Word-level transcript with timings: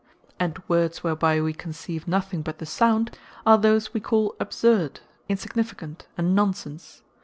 And 0.39 0.59
words 0.67 1.03
whereby 1.03 1.39
we 1.41 1.53
conceive 1.53 2.07
nothing 2.07 2.41
but 2.41 2.57
the 2.57 2.65
sound, 2.65 3.19
are 3.45 3.59
those 3.59 3.93
we 3.93 3.99
call 3.99 4.33
Absurd, 4.39 5.01
insignificant, 5.29 6.07
and 6.17 6.33
Non 6.33 6.55
sense. 6.55 7.03